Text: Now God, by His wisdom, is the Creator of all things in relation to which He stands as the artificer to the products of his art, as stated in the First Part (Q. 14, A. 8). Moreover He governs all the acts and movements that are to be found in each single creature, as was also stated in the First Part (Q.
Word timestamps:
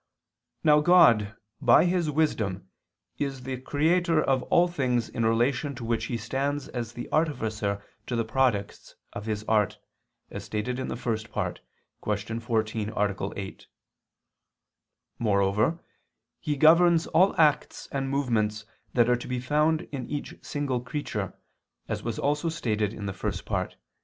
Now 0.63 0.79
God, 0.81 1.37
by 1.61 1.85
His 1.85 2.09
wisdom, 2.09 2.67
is 3.19 3.43
the 3.43 3.61
Creator 3.61 4.19
of 4.23 4.41
all 4.49 4.67
things 4.67 5.07
in 5.07 5.23
relation 5.27 5.75
to 5.75 5.85
which 5.85 6.05
He 6.05 6.17
stands 6.17 6.67
as 6.69 6.93
the 6.93 7.07
artificer 7.11 7.85
to 8.07 8.15
the 8.15 8.25
products 8.25 8.95
of 9.13 9.27
his 9.27 9.43
art, 9.43 9.77
as 10.31 10.43
stated 10.43 10.79
in 10.79 10.87
the 10.87 10.95
First 10.95 11.31
Part 11.31 11.61
(Q. 12.03 12.39
14, 12.39 12.89
A. 12.95 13.33
8). 13.35 13.67
Moreover 15.19 15.77
He 16.39 16.55
governs 16.57 17.05
all 17.05 17.33
the 17.33 17.39
acts 17.39 17.87
and 17.91 18.09
movements 18.09 18.65
that 18.95 19.07
are 19.07 19.15
to 19.17 19.27
be 19.27 19.39
found 19.39 19.81
in 19.91 20.09
each 20.09 20.33
single 20.41 20.79
creature, 20.81 21.35
as 21.87 22.01
was 22.01 22.17
also 22.17 22.49
stated 22.49 22.91
in 22.91 23.05
the 23.05 23.13
First 23.13 23.45
Part 23.45 23.69
(Q. 23.73 23.77